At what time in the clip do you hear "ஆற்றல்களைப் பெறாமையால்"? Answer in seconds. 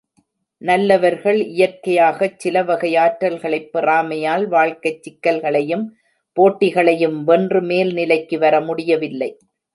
2.95-4.47